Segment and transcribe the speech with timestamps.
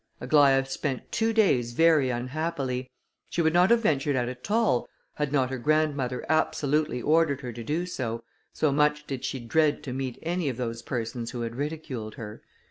[0.19, 2.89] Aglaïa spent two days very unhappily;
[3.29, 7.53] she would not have ventured out at all, had not her grandmother absolutely ordered her
[7.53, 11.41] to do so, so much did she dread to meet any of those persons who
[11.41, 12.41] had ridiculed her.